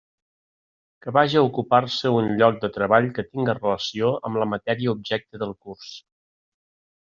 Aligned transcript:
Que 1.05 1.11
vaja 1.17 1.37
a 1.41 1.43
ocupar-se 1.49 2.13
un 2.21 2.31
lloc 2.41 2.57
de 2.65 2.71
treball 2.79 3.11
que 3.19 3.27
tinga 3.29 3.57
relació 3.61 4.13
amb 4.31 4.43
la 4.45 4.51
matèria 4.57 4.99
objecte 4.99 5.45
del 5.45 5.57
curs. 5.63 5.95